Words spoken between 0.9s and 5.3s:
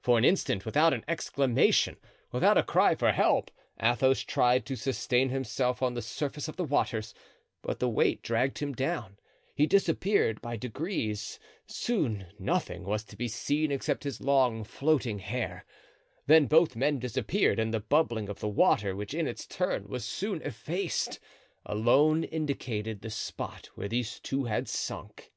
an exclamation, without a cry for help, Athos tried to sustain